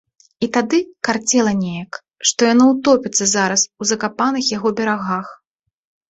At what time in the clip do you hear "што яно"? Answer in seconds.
2.29-2.65